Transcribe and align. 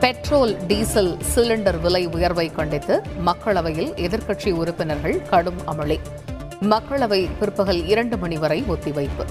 Petrol 0.00 0.56
diesel 0.66 1.16
cylinder 1.34 1.80
விலை 1.80 2.06
உயர்வை 2.06 2.50
கண்டித்து 2.50 3.02
மக்களவையில் 3.26 3.90
எதிர்க்கட்சி 3.96 4.52
உறுப்பினர்கள் 4.52 5.22
கடும் 5.22 5.60
அமளி. 5.66 5.98
மக்களவை 6.60 7.28
பிற்பகல் 7.38 7.86
இரண்டு 7.86 8.16
மணி 8.16 8.36
வரை 8.36 8.64
ஒத்திவைப்பு. 8.68 9.24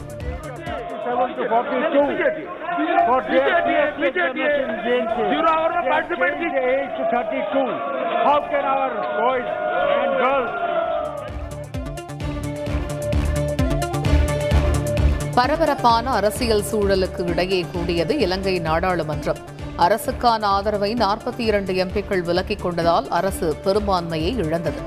பரபரப்பான 15.36 16.11
அரசியல் 16.11 16.63
சூழலுக்கு 16.71 17.27
இடையே 17.27 17.65
கூடியது 17.71 18.18
இலங்கை 18.18 18.59
நாடாளுமன்றம். 18.59 19.55
அரசுக்கான 19.77 20.41
ஆதரவை 20.41 20.94
நாற்பத்தி 20.94 21.40
இரண்டு 21.40 21.73
எம்பிக்கள் 21.73 22.23
விலக்கிக் 22.23 22.63
கொண்டதால் 22.63 23.08
அரசு 23.08 23.55
பெரும்பான்மையை 23.63 24.38
இழந்தது. 24.38 24.81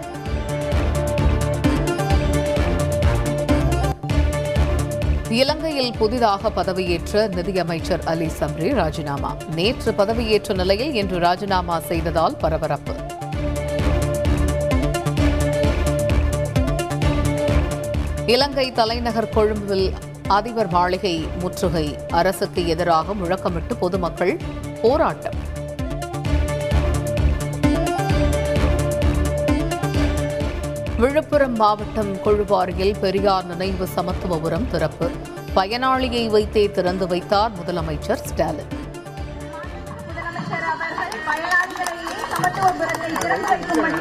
இலங்கையில் 5.29 5.93
புதிதாக 5.99 6.51
பதவியேற்ற 6.51 7.29
நிதியமைச்சர் 7.35 8.05
அலி 8.05 8.29
சம்ரி 8.41 8.75
ராஜினாமா. 8.75 9.37
நேற்று 9.55 9.93
பதவியேற்ற 9.93 10.55
நிலையில் 10.55 10.95
இன்று 10.95 11.19
ராஜினாமா 11.19 11.79
செய்ததால் 11.79 12.37
பரபரப்பு. 12.37 12.95
இலங்கை 18.27 18.73
தலைநகர் 18.73 19.29
கொழும்பில் 19.29 19.93
அதிபர் 20.29 20.69
மாளிகை 20.69 21.29
முற்றுகை. 21.39 21.97
அரசுக்கு 22.09 22.69
எதிராக 22.69 23.15
முழக்கமிட்டு 23.15 23.75
பொதுமக்கள் 23.81 24.39
போராட்டம். 24.83 25.39
விழுப்புரம் 30.99 31.57
மாவட்டம் 31.57 32.13
கொழுவாரியில் 32.25 32.99
பெரியார் 33.01 33.45
நினைவு 33.45 33.89
சமத்துவபுரம் 33.97 34.67
திறப்பு. 34.71 35.09
பயனாளியை 35.57 36.25
வைத்தே 36.27 36.71
திறந்து 36.71 37.07
வைத்தார் 37.07 37.53
முதலமைச்சர் 37.59 38.23
ஸ்டாலின். 38.31 38.73
முதலமைச்சர் 40.07 40.67
சமத்துவபுரத்தை 42.33 43.11
திறந்து 43.19 43.49
வைக்கும்படி 43.53 43.99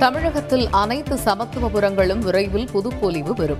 தமிழகத்தில் 0.00 0.68
அனைத்து 0.70 1.14
சமத்துவபுரங்களும் 1.14 2.18
விரைவில் 2.18 2.68
புதுப்பொலிவு 2.72 3.32
பெறும். 3.32 3.58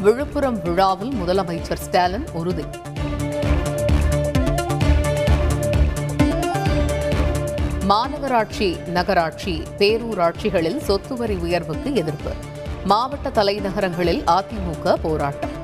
விழுப்புரம் 0.00 0.62
விழாவில் 0.62 1.12
முதலமைச்சர் 1.12 1.78
ஸ்டாலின் 1.78 2.24
உறுதி. 2.32 2.64
மாநகராட்சி 7.88 8.88
நகராட்சி 8.88 9.62
பேரூராட்சிகளில் 9.78 10.80
சொத்து 10.80 11.16
வரி 11.16 11.34
உயர்வுக்கு 11.34 11.94
எதிர்ப்பு. 11.94 12.30
மாவட்ட 12.84 13.42
தலைநகரங்களில் 13.42 14.22
அதிமுக 14.26 14.94
போராட்டம். 15.02 15.59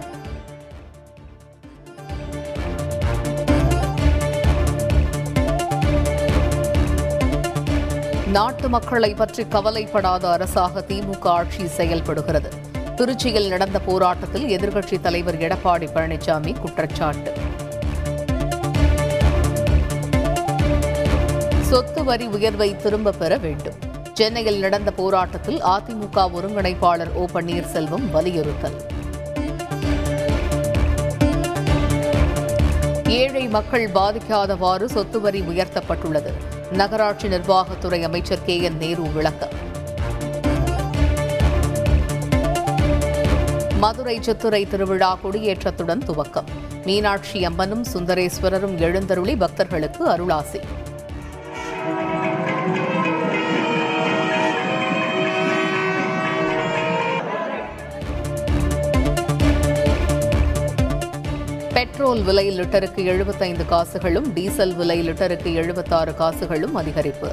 நாட்டு 8.36 8.68
மக்களை 8.68 9.14
பற்றி 9.14 9.46
கவலைப்படாத 9.48 10.30
அரசாக 10.30 10.84
திமுக 10.88 11.22
ஆட்சி 11.22 11.66
செயல்படுகிறது. 11.66 12.50
திருச்சியில் 12.96 13.48
நடந்த 13.48 13.80
போராட்டத்தில் 13.80 14.58
எதிர்க்கட்சித் 14.58 15.00
தலைவர் 15.00 15.38
எடப்பாடி 15.38 15.88
பழனிசாமி 15.94 16.58
குற்றச்சாட்டு. 16.58 17.32
சொத்து 21.60 22.04
வரி 22.04 22.26
உயர்வை 22.26 22.76
திரும்பப் 22.76 23.18
பெற 23.18 23.36
வேண்டும். 23.36 23.74
சென்னையில் 24.12 24.58
நடந்த 24.58 24.90
போராட்டத்தில் 24.90 25.64
அதிமுக 25.64 26.16
ஒருங்கிணைப்பாளர் 26.16 27.12
ஓ 27.12 27.24
பன்னீர்செல்வம் 27.34 28.10
வலியுறுத்தல். 28.10 28.86
ஏழை 33.08 33.48
மக்கள் 33.48 33.90
பாதிக்காதவாறு 33.90 34.84
சொத்து 34.84 35.20
வரி 35.20 35.40
உயர்த்தப்பட்டுள்ளது. 35.40 36.32
நகராட்சி 36.70 37.28
நிர்வாகத்துறை 37.28 38.02
அமைச்சர் 38.02 38.44
கே 38.44 38.60
என் 38.60 38.76
நேரு 38.76 39.02
விளக்கம். 39.02 39.48
மதுரை 43.78 44.18
சித்துரை 44.18 44.68
திருவிழா 44.68 45.18
கொடியேற்றத்துடன் 45.24 46.04
துவக்கம். 46.06 46.44
மீனாட்சி 46.84 47.44
அம்மனும் 47.44 47.84
சுந்தரேஸ்வரரும் 47.92 48.78
எழுந்தருளி 48.78 49.36
பக்தர்களுக்கு 49.36 50.08
அருளாசி. 50.08 50.60
பெட்ரோல் 61.76 62.22
விலை 62.22 62.60
லிட்டருக்கு 62.60 63.04
எழுபத்தைந்து 63.04 63.66
காசுகளும் 63.66 64.32
டீசல் 64.32 64.74
விலை 64.74 65.10
லிட்டருக்கு 65.10 65.54
எழுபத்தாறு 65.54 66.14
காசுகளும் 66.14 66.76
அதிகரிப்பு. 66.76 67.32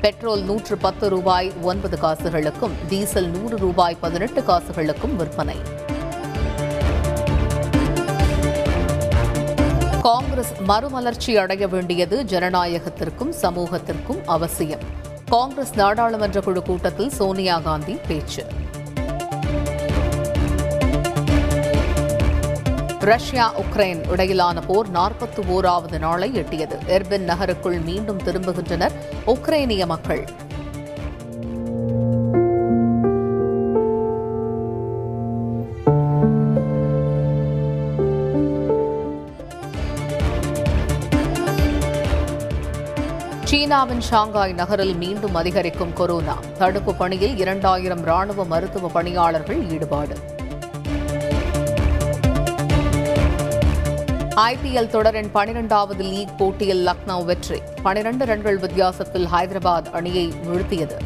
பெட்ரோல் 0.00 0.42
நூற்று 0.42 0.76
பத்து 0.76 1.08
ரூபாய் 1.08 1.52
ஒன்பது 1.62 1.96
காசுகளுக்கும் 1.96 2.70
டீசல் 2.88 3.28
நூறு 3.28 3.56
ரூபாய் 3.56 3.96
பதினெட்டு 4.00 4.40
காசுகளுக்கும் 4.40 5.16
விற்பனை. 5.16 5.56
காங்கிரஸ் 10.02 10.52
மறுமலர்ச்சி 10.66 11.36
அடைய 11.36 11.68
வேண்டியது 11.68 12.24
ஜனநாயகத்திற்கும் 12.24 13.32
சமூகத்திற்கும் 13.42 14.24
அவசியம். 14.26 14.80
காங்கிரஸ் 15.28 15.74
நாடாளுமன்ற 15.74 16.40
குழு 16.40 16.62
கூட்டத்தில் 16.62 17.10
சோனியா 17.10 17.58
காந்தி 17.58 17.98
பேச்சு. 18.08 18.46
ரஷ்யா 23.04 23.52
உக்ரைன் 23.60 24.10
இடையிலான 24.10 24.60
போர் 24.60 24.88
நாற்பத்தி 24.88 25.42
ஓராவது 25.48 25.98
நாளை 25.98 26.30
எட்டியது. 26.32 26.76
எர்பின் 26.86 27.24
நகருக்குள் 27.24 27.80
மீண்டும் 27.80 28.18
திரும்புகின்றனர் 28.18 28.90
உக்ரைனிய 29.26 29.86
மக்கள். 29.86 30.28
சீனாவின் 43.44 44.00
ஷாங்காய் 44.00 44.52
நகரில் 44.52 44.94
மீண்டும் 44.94 45.34
அதிகரிக்கும் 45.34 45.92
கொரோனா. 45.92 46.38
தடுப்பு 46.58 46.94
பணியில் 46.94 47.36
இரண்டாயிரம் 47.36 48.02
ராணுவ 48.02 48.44
மருத்துவ 48.44 48.88
பணியாளர்கள் 48.88 49.70
ஈடுபாடு. 49.70 50.33
ஐபிஎல் 54.36 54.86
தொடரின் 54.86 55.30
பனிரெண்டாவது 55.30 56.04
லீக் 56.04 56.38
போட்டியில் 56.38 56.86
லக்னோ 56.86 57.24
வெற்றி. 57.24 57.60
பனிரண்டு 57.82 58.24
ரன்கள் 58.24 58.58
வித்தியாசத்தில் 58.58 59.26
ஹைதராபாத் 59.26 59.90
அணியை 59.92 60.32
வீழ்த்தியது. 60.46 60.96